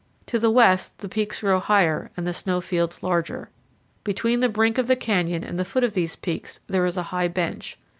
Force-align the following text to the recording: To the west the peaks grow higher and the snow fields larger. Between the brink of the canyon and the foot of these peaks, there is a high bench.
To 0.25 0.39
the 0.39 0.49
west 0.49 0.97
the 0.97 1.07
peaks 1.07 1.41
grow 1.41 1.59
higher 1.59 2.09
and 2.17 2.25
the 2.25 2.33
snow 2.33 2.59
fields 2.59 3.03
larger. 3.03 3.51
Between 4.03 4.39
the 4.39 4.49
brink 4.49 4.79
of 4.79 4.87
the 4.87 4.95
canyon 4.95 5.43
and 5.43 5.59
the 5.59 5.63
foot 5.63 5.83
of 5.83 5.93
these 5.93 6.15
peaks, 6.15 6.59
there 6.65 6.87
is 6.87 6.97
a 6.97 7.03
high 7.13 7.27
bench. 7.27 7.77